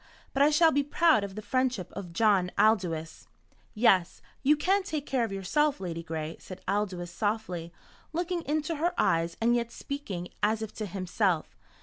[0.33, 3.27] But I shall be proud of the friendship of John Aldous."
[3.75, 7.71] "Yes, you can take care of yourself, Ladygray," said Aldous softly,
[8.11, 11.55] looking into her eyes and yet speaking as if to himself.